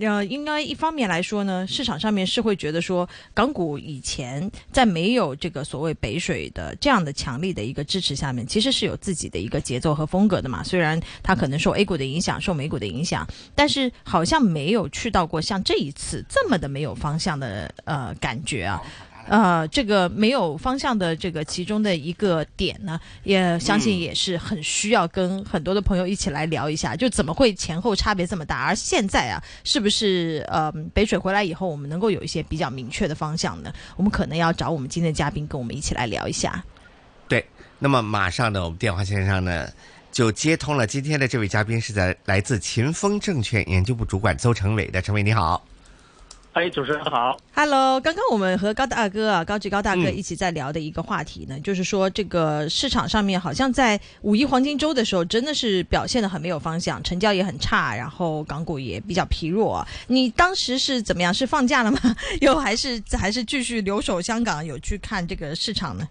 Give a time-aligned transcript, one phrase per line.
[0.00, 10.62] 呃，应该一方面来说呢，市场上面是会觉得说，港股以前在没有这个所谓北水的这样的强力的一个支持下面，其实是有自己的一个节奏和风格的嘛。
[10.64, 18.82] 虽然它可能受 A 股的影响，受美股的影响，但是好像没有去到过像这一次这么的没有方向的呃感觉啊。
[19.28, 28.62] 呃，这个没有方向的这个其中的一个点呢，也相信也是很需要跟很多的朋友一起来聊一下，就怎么会前后差别这么大？
[28.64, 33.72] 而现在啊，是不是呃北水回来以后，我们能够有一些比较明确的方向呢？
[33.96, 36.64] 我们可能要找我们今天的嘉宾跟我们一起来聊一下。
[37.28, 37.44] 对，
[37.78, 39.68] 那么马上呢，我们电话线上呢
[40.10, 45.64] 就接通了今天的这位嘉宾，是在来自秦风证券研究部主管邹成伟的，成伟你好。
[46.52, 48.00] 哎，主持人好，Hello。
[48.00, 59.86] 刚刚我们和高大哥啊，高志高大哥一起在聊的一个话题呢，就是说这个市场上面好像在五一黄金周的时候，真的是表现的很没有方向，成交也很差，然后港股也比较疲弱。
[60.08, 61.32] 你当时是怎么样？
[61.32, 61.98] 是放假了吗？
[62.42, 66.08] 又还是还是继续留守香港，有去看这个市场呢？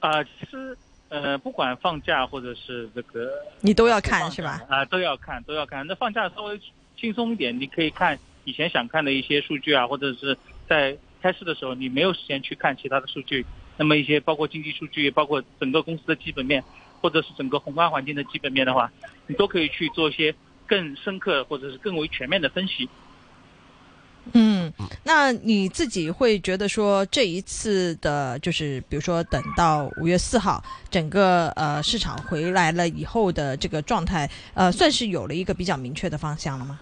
[0.00, 0.76] 啊，其实
[1.08, 4.60] 呃，不管放假或者是这个，你都要看是吧？
[4.68, 5.86] 啊，都要看，都要看。
[5.86, 6.60] 那放假稍微
[7.00, 8.18] 轻松一点，你可以看。
[8.44, 10.36] 以前想看的一些数据啊，或者是
[10.68, 13.44] 在开市的时候，你没有时间去看其他的数据，
[13.76, 16.62] 那么一些包括经济数据，包括整个公司的基本面，
[17.00, 18.92] 或者是整个宏观环境的基本面的话，
[19.26, 20.34] 你都可以去做一些
[20.66, 22.88] 更深刻或者是更为全面的分析。
[24.32, 24.72] 嗯，
[25.02, 36.80] 那你自己会觉得说这一次的，就是比如说等到五月四号，整个呃市场回来了以后的这个状态，呃，算是有了一个比较明确的方向了吗？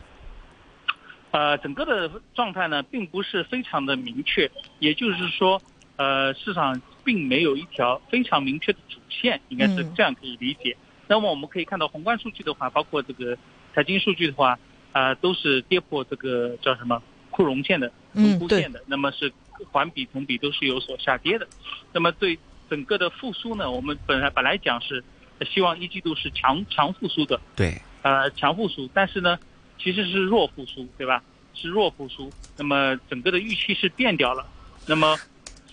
[1.33, 5.61] 呃，整个的状态呢，并不是非常的明确，也就是说，
[5.97, 10.77] 呃，市场并没有一条非常明确的主线，应该是这样可以理解。
[11.09, 13.35] 那么我们可以看到宏观数据的话，包括这个
[13.75, 14.59] 财经数据的话，
[14.93, 19.33] 啊，都是跌破这个叫什么库容线的、中枯线的，那么是
[19.71, 21.49] 环比、同比都是有所下跌的。
[21.95, 22.39] 那么对
[22.69, 25.03] 整个的复苏呢，我们本来本来讲是
[25.51, 29.39] 希望一季度是强强复苏的，对，呃，强复苏，但是呢。
[29.83, 31.21] 其实是弱复苏，对吧？
[31.55, 32.33] 是弱复苏。
[32.57, 34.47] 那么整个的预期是变掉了。
[34.87, 35.17] 那么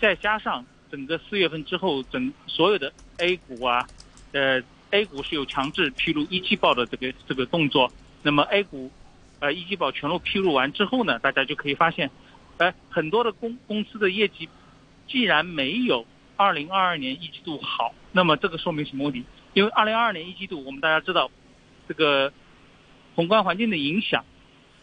[0.02, 3.88] 再加上整个四月份之后，整所有的 A 股啊，
[4.32, 7.92] 呃，A 股是有强制披露一季报的这个这个动作。
[8.24, 8.90] 那么 A 股，
[9.40, 12.10] 呃，一季报全部披露完之后呢，大家就可以发现，
[12.58, 14.50] 哎，很多的公公司的业绩，
[15.08, 16.04] 既然没有
[16.36, 19.24] 二零二二年一季度好，那么这个说明什么问题？
[19.54, 21.30] 因为二零二二年一季度，我们大家知道，
[21.88, 22.34] 这个。
[23.20, 24.24] 宏观环境的影响，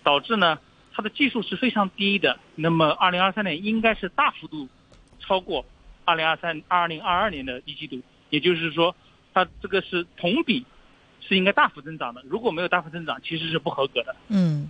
[0.02, 0.58] 导致呢，
[0.92, 2.38] 它的技术是非常低的。
[2.54, 4.69] 那么，二零二三年应该是大幅度
[5.19, 5.64] 超过
[6.04, 7.98] 二零二三、二零二二年的一季度，
[8.28, 8.94] 也就是说，
[9.32, 10.66] 它这个是同比
[11.22, 12.22] 是应该大幅增长的。
[12.28, 14.14] 如果没有大幅增长，其实是不合格的。
[14.28, 14.68] 嗯，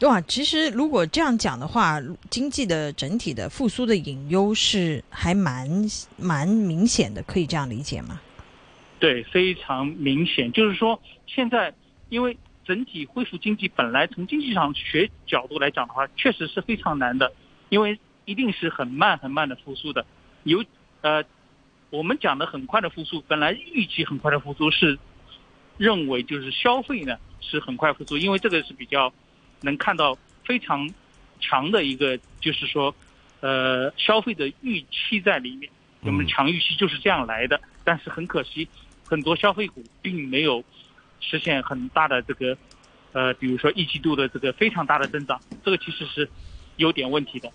[0.00, 5.70] 哇，其实如果这样讲的话，经济的整体的复苏的隐忧是还蛮
[6.16, 8.20] 蛮明显的，可以这样理解吗？
[8.98, 10.50] 对，非常明显。
[10.50, 11.72] 就是说，现在
[12.08, 17.32] 因为整体恢复经济本来从经济上学角度来讲的话，确实是非常难的，
[17.68, 20.04] 因为一定是很慢很慢的复苏的。
[20.44, 20.64] 有
[21.02, 21.22] 呃，
[21.90, 24.98] 我们讲的很快的复苏，本来预期很快的复苏是
[25.76, 29.12] 认为就是消费呢是很快复苏，因为这个是比较
[29.60, 30.88] 能看到非常
[31.40, 32.94] 强的一个就是说
[33.40, 35.70] 呃消费的预期在里面，
[36.00, 37.60] 我们强预期就是这样来的。
[37.84, 38.66] 但是很可惜，
[39.06, 40.64] 很多消费股并没有。
[41.28, 42.58] 实现很大的这个，
[43.12, 46.30] 呃，比如说一季度的这个非常大的增长，这个其实是
[46.76, 47.52] 有点问题的。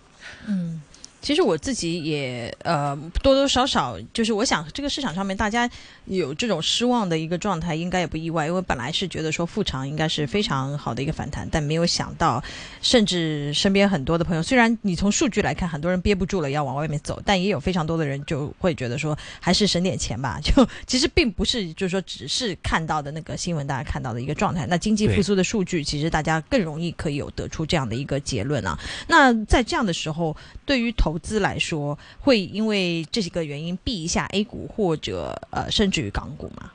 [0.48, 0.84] 嗯。
[1.22, 5.70] 其实我自己也呃多多少少就是我想这个市场上面大家
[6.06, 12.44] 有这种失望的一个状态，应该也不意外，因为本来是觉得说复常应该是非常好的一个反弹，但没有想到，
[12.82, 20.40] 甚至身边很多的朋友，虽然你从数据来看，很多人憋不住了要往外面走，但也有非常多的人就会觉得说还是省点钱吧。
[20.44, 24.66] 就 其实并不是就是说只是看到的那个新闻，大家看到的一个状态。
[24.68, 28.78] 那经济复苏的数据，其实大家更容易可以有得出这样的一个结论啊。
[29.08, 36.72] 那在这样的时候，对于投投资来说，会因为这几个原因避一下 A 股或者呃甚至于港股吗？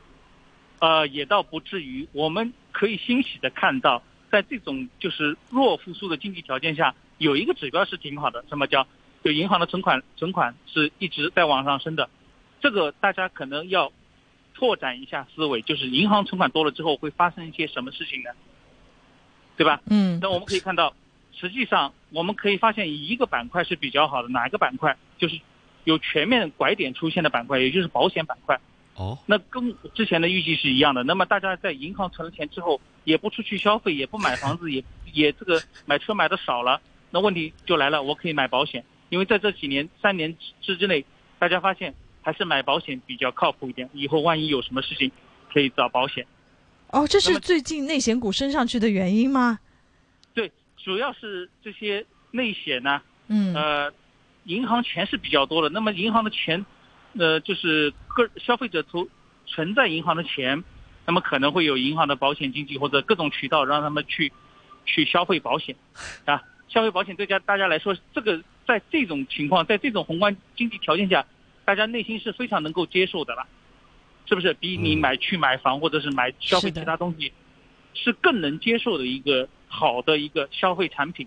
[0.81, 2.09] 呃，也倒不至于。
[2.11, 4.03] 我们可以欣喜的看到，
[4.33, 8.85] 在这种就是弱复苏的经济条件下，有一个指标是挺好的，什么叫
[9.23, 12.11] 就银行的存款存款是一直在往上升的。
[12.61, 13.93] 这个大家可能要
[14.53, 18.31] 拓展一下思维，就是银行存款多了之后会发生一些什么事情呢？
[19.57, 19.81] 对吧？
[19.87, 20.19] 嗯。
[20.21, 20.93] 那我们可以看到。
[21.39, 25.41] 实际上，我们可以发现一个板块是比较好的，哪一个板块就是
[25.85, 28.59] 有全面拐点出现的板块，也就是保险板块。
[28.97, 31.03] 哦，那跟之前的预计是一样的。
[31.03, 41.05] 那么大家在银行存了钱之后，也不出去消费，也不买房子，也也这个买车买的少了，那问题就来了，我可以买保险，因为在这几年三年之之内，
[41.41, 41.93] 大家发现
[42.23, 45.11] 还是买保险比较靠谱一点，以后万一有什么事情
[45.53, 46.25] 可以找保险。
[46.91, 49.59] 哦，这是最近内险股升上去的原因吗？
[50.85, 53.55] 对，主要是这些内险呢，嗯。
[53.55, 53.93] 呃，
[54.45, 56.67] 银行钱是比较多的，那么银行的钱，
[57.19, 59.09] 呃，就是个消费者存
[59.47, 60.63] 存在银行的钱，
[61.07, 64.31] 那么可能会有银行的保险经纪或者各种渠道让他们去
[64.85, 65.75] 去消费保险，
[66.27, 71.25] 啊，消费保险对家大家来说，这个在这种情况，在这种宏观经济条件下，
[71.65, 73.47] 大家内心是非常能够接受的了，
[74.27, 74.53] 是不是？
[74.53, 74.99] 比你嗯。
[74.99, 77.33] 买去买房或者是买消费其他东西，
[77.95, 81.26] 是更能接受的一个好的一个消费产品。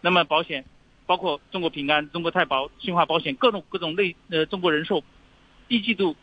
[0.00, 0.64] 那么保险，
[1.04, 5.04] 包括中国平安、中国太保、新华保险各种各种类呃中国人寿，
[5.68, 6.16] 一季度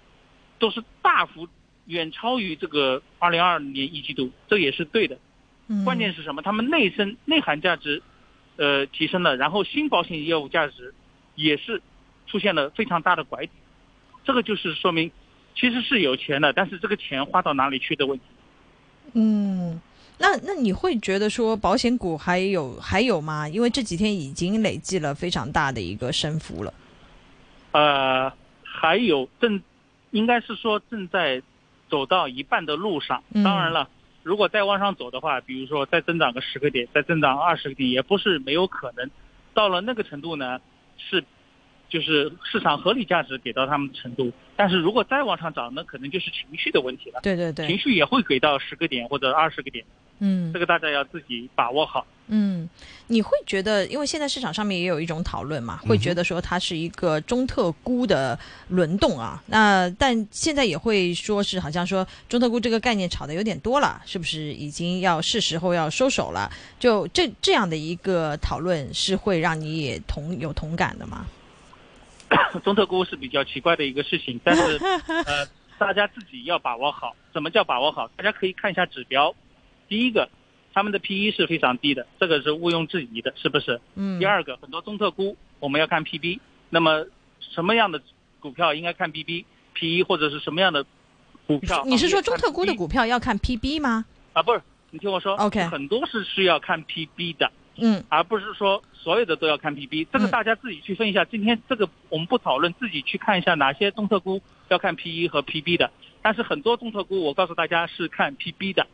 [0.58, 1.48] 都是大幅
[1.86, 5.20] 远超于这个二零二二年一季度，这也是对的。
[5.68, 6.42] 嗯，关键是什么？
[6.42, 8.02] 他们内生内涵价值，
[8.56, 10.94] 呃提升了，然后新保险业务价值
[11.36, 11.82] 也是
[12.26, 13.52] 出现了非常大的拐点，
[14.26, 15.12] 这个就是说明
[15.56, 18.26] 其实是有钱的，但是这个钱花到哪里去的问题。
[19.14, 19.80] 嗯，
[20.20, 23.48] 那那你会觉得说保险股还有还有吗？
[23.48, 26.74] 因为这几天已经累计了非常大的一个升幅了。
[27.72, 28.32] 呃，
[28.64, 29.62] 还有正，
[30.12, 31.42] 应该是说正在
[31.90, 33.24] 走到一半的路上。
[33.34, 33.88] 嗯当然了，
[34.24, 39.10] 如果再往上走的话，比如说再增长个十个点，再增长二十个点，也不是没有可能。
[39.54, 40.60] 到了那个程度呢，
[40.98, 41.24] 是
[41.90, 44.32] 就是市场合理价值给到他们的程度。
[44.56, 47.20] 但是如果再往上涨，那可能就是情绪的问题了。
[47.22, 49.86] 对对对情，绪也会给到十个点或者二十个点，
[50.20, 52.06] 嗯这个大家要自己把握好。
[52.30, 52.68] 嗯，
[53.08, 58.38] 你会觉得，因为现在市场上面也有一种讨论嘛，会觉得说它是一个中特估的
[58.68, 59.42] 轮动啊。
[59.46, 66.52] 那但现在也会说是好像说中特估这个概念炒的有点多了，是不是已经要是时候要收手了？
[66.78, 71.26] 就这这样的一个讨论是会让你也同有同感的吗？
[72.62, 74.78] 中特估是比较奇怪的一个事情，但是
[75.08, 75.48] 呃，
[75.78, 77.16] 大家自己要把握好。
[77.32, 78.06] 什么叫把握好？
[78.18, 79.34] 大家可以看一下指标。
[79.88, 80.30] 第一个，
[80.74, 83.80] 他们的 PE 是非常低的，这个是毋庸置疑的，是不是？
[83.96, 86.40] 嗯，第二个，很多中特估我们要看 PB，
[86.70, 87.06] 那么
[87.40, 88.02] 什么样的
[88.40, 90.86] 股票应该看 PB、PE，或者是什么样的
[91.46, 91.84] 股票？
[91.86, 94.06] 你是说中特估的股票要看 PB 吗？
[94.34, 94.44] 啊？
[94.44, 94.62] 不是，
[94.92, 97.52] 你听我说 OK 很多是需要看 PB 的。
[97.80, 101.24] 嗯而不是说所有的都要看 PB，这个嗯大家自己去分一下。
[101.26, 105.92] 今天这个我们不讨论，自己去看一下哪些中特估要看 PE 和 PB 的。
[106.24, 108.88] 但是很多中特估，我告诉大家是看 PB 的。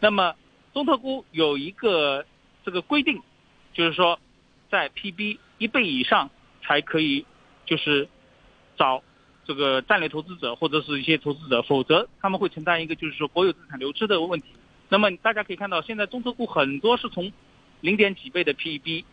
[0.00, 0.34] 那么
[0.72, 2.24] 中特估有一个
[2.64, 3.20] 这个规定，
[3.72, 4.18] 就是说
[4.70, 6.30] 在 PB 一倍以上
[6.62, 7.24] 才可以，
[7.64, 8.08] 就是
[8.76, 9.02] 找
[9.44, 14.46] 这个战略投资者或者是一些投资者，否则他们会承担一个就是说国有资产流失的问题。
[14.88, 17.32] 那么大家可以看到，现在中特估很多是从
[17.80, 19.04] 零点几倍的 PB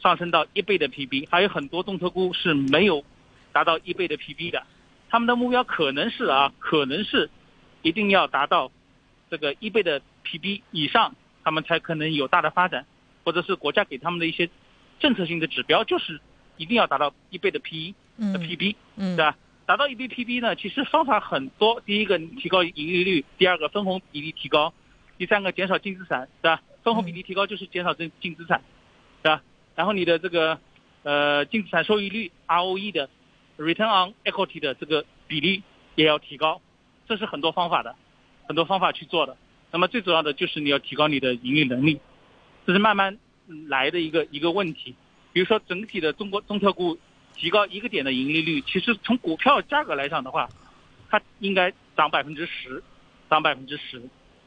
[0.00, 3.04] 上升到一倍的 PB，还有很多中特估是没有
[3.52, 4.62] 达到一倍的 PB 的。
[5.10, 7.30] 他们的目标可能是啊，可能是
[7.82, 8.70] 一定要达到
[9.30, 12.84] 这个一倍的 PB 以上，他们才可能有大的发展，
[13.24, 14.50] 或者是国家给他们的一些
[15.00, 16.20] 政策性的指标，就是
[16.56, 18.76] 一定要达到一倍的 PE 嗯的 PB。
[18.96, 19.36] 嗯对吧？
[19.64, 21.80] 达到一倍 PB 呢，其实方法很多。
[21.82, 24.72] 第一个，提高盈利率；第二个，分红比例提高；
[25.18, 26.62] 第三个，减少净资产，对吧？
[26.82, 28.62] 分红比例提高就是减少净净资产，
[29.22, 29.42] 对吧？
[29.74, 30.58] 然后你的这个
[31.02, 33.08] 呃净资产收益率 ROE 的
[33.58, 35.62] Return on Equity 的这个比例
[35.96, 36.60] 也要提高，
[37.06, 37.94] 这是很多方法的，
[38.46, 39.36] 很多方法去做的。
[39.70, 42.00] 那么最主要的就是你要提高你的盈利能力，
[42.66, 43.18] 这是慢慢
[43.66, 44.94] 来的一个一个问题。
[45.32, 46.98] 比如说整体的中国中特估
[47.34, 50.48] 提高一个点的盈利率，其实从股票价格来讲的话，
[51.10, 52.82] 它应该涨百分之十，
[53.28, 54.02] 涨百分之十。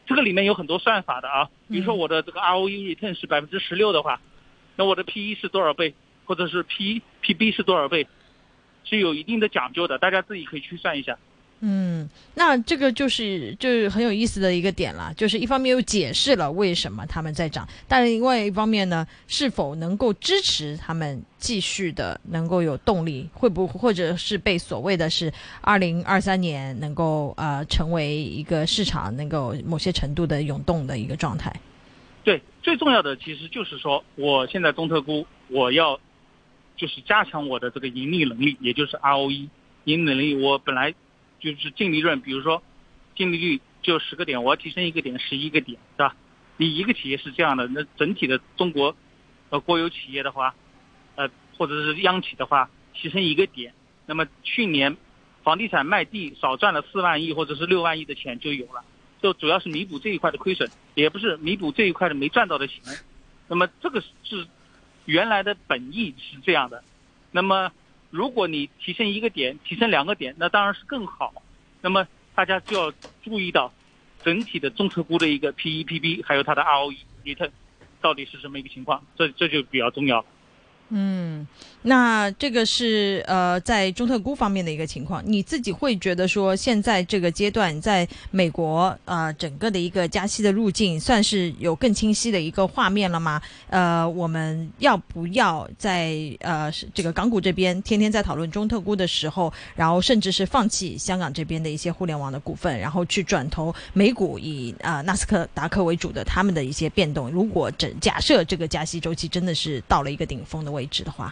[0.07, 4.19] 这个里面有很多算法的啊，比如说我的这个 ROE return 是百分之十六的话，
[4.75, 5.93] 那我的 PE 是多少倍，
[6.25, 8.07] 或者是 P PB 是多少倍，
[8.83, 11.17] 是有一定的讲究的，大家自己可以去算一下。
[11.63, 31.53] 嗯，那这个就是就是很有意思的一个点了，就是一方面又解释了为什么他们在涨，但是另外一方面呢，是否能够支持他们继续的能够有动力，会不或者是被所谓的是二零二三年能够呃成为一个市场能够某些程度的涌动的一个状态。
[32.23, 35.99] 对，最重要的其实就是说，我现在中特估我要
[36.75, 39.47] 就是加强我的这个盈利能力，也就是 ROE
[39.83, 40.35] 盈利能力。
[40.35, 40.93] 我本来
[41.41, 42.63] 就是净利润，比如说
[43.15, 46.15] 净利率就十个点，我要提升一个点，十一个点，是吧？
[46.57, 48.95] 你一个企业是这样的，那整体的中国
[49.49, 50.53] 呃国有企业的话，
[51.15, 53.73] 呃或者是央企的话，提升一个点，
[54.05, 54.95] 那么去年
[55.43, 58.83] 房地产卖地少赚了四万亿或者是六万亿的钱就有了。
[59.21, 62.81] 就主要是弥补这一块的亏损，也不是弥补这一块的没赚到的钱。
[63.47, 64.47] 那么这个是
[65.05, 66.83] 原来的本意是这样的。
[67.31, 67.71] 那么
[68.11, 71.33] 如果你提升一个点，提升两个点，那当然是更好。
[71.81, 73.73] 那么大家就要注意到
[74.23, 77.49] 整体的综合估的一个 P E P B，还有它的 R O E return
[78.01, 80.25] 到底是什么一个情况，这这就比较重要了。
[80.93, 81.47] 嗯，
[81.83, 93.41] 那这个是呃，在中特估方面的一个情况，你自己会觉得说，现在这个阶段，在美国呃，整个的一个加息的路径，算是有更清晰的一个画面了吗？
[93.69, 107.31] 呃，我们要不要在呃这个港股这边天天在讨论中特估的时候，然后甚至是放弃香港这边的一些互联网的股份，然后去转投美股以啊纳斯克达克为主的他们的一些变动？
[107.31, 110.80] 如果整假设这个加息周期真的是到了一个顶峰的位。
[110.81, 111.31] 位置的话，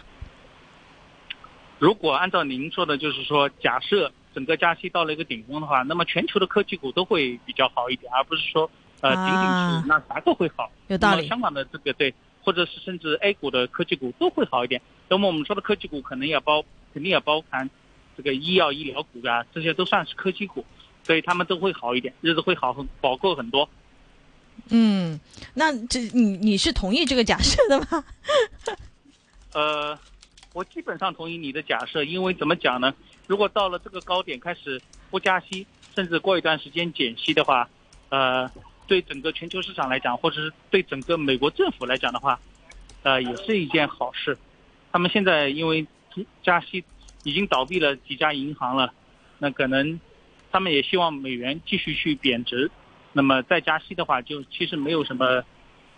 [1.80, 9.42] 如果按照您说的，就是说，假设整个加息到了一个顶峰的话，那么全球的科技股都会比较好一点，而不是说呃仅仅
[9.82, 10.70] 是那啥都会好。
[10.86, 11.26] 有道理。
[11.26, 12.14] 香港的这个对，
[12.44, 14.80] 或者是甚至 A 股的科技股都会好一点。
[15.08, 16.62] 那么我们说的科技股可能也包，
[16.94, 17.68] 肯定也包含
[18.16, 20.64] 这个医药医疗股啊，这些都算是科技股，
[21.02, 23.68] 所以他们都会好一点，日子会好很饱够很多。
[24.68, 25.18] 嗯，
[25.54, 28.04] 那这你你是同意这个假设的吗？
[29.52, 29.98] 呃，
[30.52, 32.94] 我基本上同意你的假设，因为怎么讲呢？
[33.26, 34.80] 如果到了这个高点开始
[35.10, 37.68] 不加息，甚至过一段时间减息的话，
[38.10, 38.50] 呃，
[38.86, 42.40] 对整个全球市场来讲，或者是对整个美国政府来讲的话，
[43.02, 44.38] 呃，也是一件好事。
[44.92, 45.86] 他们现在因为
[46.42, 46.84] 加息
[47.24, 48.92] 已经倒闭了几家银行了，
[49.38, 50.00] 那可能
[50.52, 52.70] 他们也希望美元继续去贬值。
[53.12, 55.42] 那么再加息的话，就其实没有什么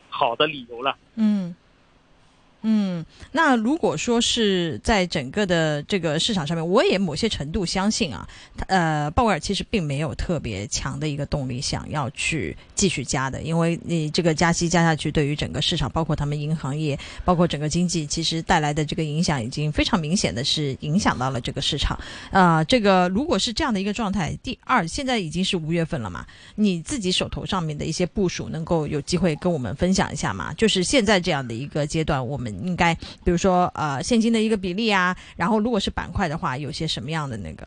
[0.08, 0.96] 好的理由了。
[1.16, 1.54] 嗯。
[2.64, 8.28] 嗯，那如果说是在整个的这个市场上面，我也某些程度相信啊，
[8.68, 21.98] 呃，鲍威尔其实并没有特别强的一个动力想要去继续加的，因为你这个加息加下去，对于整个市场，包括他们银行业，包括整个经济，其实带来的这个影响已经非常明显的是影响到了这个市场。
[22.30, 30.54] 啊，这个如果是这样的一个状态，第二，现在已经是五月份了嘛，你自己手头上面的一些部署，能够有机会跟我们分享一下吗？
[30.54, 32.51] 就是现在这样的一个阶段，我们。
[32.64, 32.94] 应该，
[33.24, 37.66] 比如说，呃，现金的一个比例啊，然后如果是板块的话，有些什么样的那个？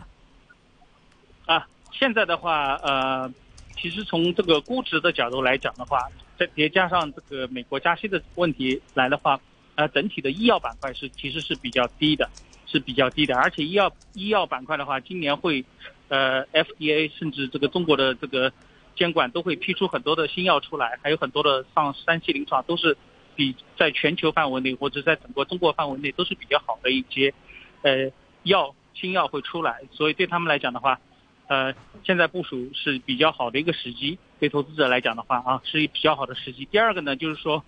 [1.46, 3.32] 啊，现在的话，呃，
[3.76, 9.40] 其实从这个估值的角度来讲的话，再叠加上这个美国加息的问题来的话，
[9.76, 12.30] 呃，整体的医药板块是其实是比较低的，
[12.66, 15.64] 是比较低的，而且医药医药板块的话，今年会，
[16.08, 18.52] 呃，FDA 甚至这个中国的这个
[18.96, 22.98] 监管都会批出很多的新药出来，还有很多的上三期临床都是。
[23.36, 27.34] 比在全球范围内或者在整个中国范围内都是比较好的一些，
[27.82, 28.12] 呃，
[28.44, 31.00] 药新药会出来，所以对他们来讲的话，
[31.48, 31.74] 呃，
[32.04, 34.18] 现在部署是比较好的一个时机。
[34.38, 36.66] 对投资者来讲的话啊，是一比较好的时机。
[36.66, 37.64] 第二个呢，就是说，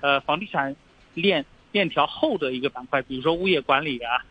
[0.00, 0.76] 呃，房地产
[1.14, 4.24] 链链条后的一个板块，比如说物业管理啊，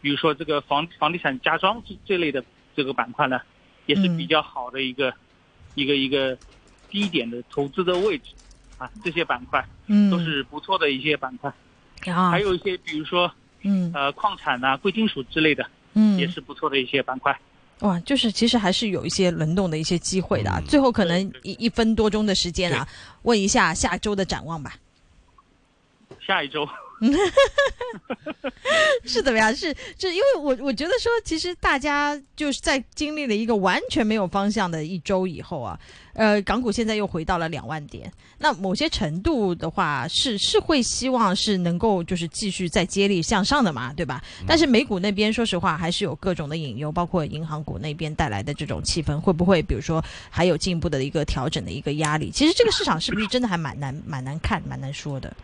[0.00, 2.42] 比如说这个房房地产家装这这类的
[2.74, 3.40] 这个板块呢，
[3.84, 5.12] 也是比较好的一个
[5.74, 6.38] 一个一个
[6.88, 8.32] 低点的投资的位置。
[8.78, 11.52] 啊，这些板块，嗯，都是不错的一些板块，
[12.12, 13.30] 啊，还有一些比如说，
[13.62, 17.38] 嗯，呃，矿产呐、贵金属之类的，嗯，也是不错的一些板块。
[17.80, 20.62] 哇，就是其实还是有一些轮动的一些机会的。
[20.66, 22.86] 最后可能一一分多钟的时间啊，
[23.22, 24.74] 问一下下周的展望吧。
[26.20, 26.66] 下一周。
[29.04, 29.54] 是怎么样？
[29.54, 35.78] 是，是因为我我觉得说，其实大家就是在经历了一个完全没有方向的一周以后啊，
[36.14, 38.10] 呃，港股现在又回到了两万点。
[38.38, 44.22] 那某些程度的话，是是会希望是能够就是继续再接力向上的嘛，对吧？
[44.46, 52.30] 但是美股那边说实话还是有各种的隐忧，包括银行股那边带来的这种气氛，会不会比如说还有进一步的一个调整的一个压力？
[52.30, 55.34] 其实这个市场是不是真的还蛮难蛮难看蛮难说的？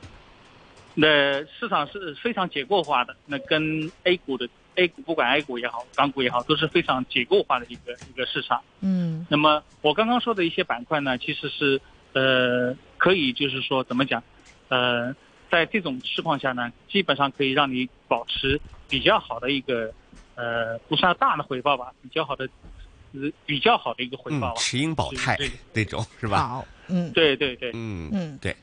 [0.94, 8.62] 那市场是非常结构化的，那跟 A 股的 A 股，不管 A 股也好，港股也好，都是非常结构化的一个一个市场。
[8.80, 9.26] 嗯。
[9.30, 11.80] 那么我刚刚说的一些板块呢，其实是
[12.12, 14.22] 呃可以就是说怎么讲，
[14.68, 15.14] 呃，
[15.50, 19.92] 在这种市况下呢，基本上可以让你保持比较好的一个
[20.34, 22.48] 呃不算大的回报吧，比较好的
[23.46, 24.54] 比较好的一个回报。
[24.56, 25.38] 持盈保泰
[25.72, 26.48] 那种是吧？
[26.48, 28.54] 好，嗯，对对对，嗯嗯对。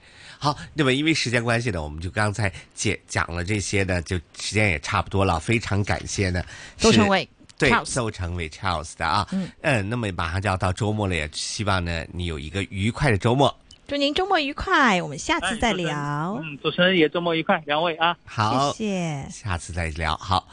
[0.42, 5.38] 好，那么因为时间关系呢，我们就刚才解讲了这些呢，就时间也差不多了。
[5.38, 6.42] 非常感谢呢，
[6.78, 13.54] 周成伟，对，周成伟 Charles 的啊，嗯嗯，那么马上就要到周末了，也希望呢你有一个愉快的周末。
[13.86, 16.40] 祝您周末愉快，我们下次再聊。
[16.42, 20.48] 嗯，主持人也周末愉快，两位啊，好，谢谢，下次再聊，好。